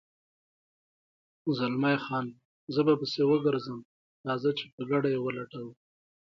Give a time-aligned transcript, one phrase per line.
[1.57, 2.25] زلمی خان:
[2.73, 3.79] زه به پسې وګرځم،
[4.27, 5.71] راځه چې په ګډه یې ولټوو.